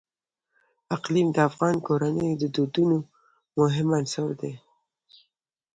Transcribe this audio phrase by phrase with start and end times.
[0.95, 2.97] اقلیم د افغان کورنیو د دودونو
[3.59, 4.53] مهم عنصر دی.